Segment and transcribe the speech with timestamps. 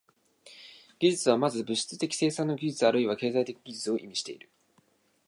[0.99, 4.49] 技術は先ず物質的生産の技術あるいは経済的技術を意味している。